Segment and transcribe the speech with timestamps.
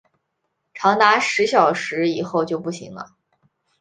[0.73, 3.13] 长达十小时以后就不行了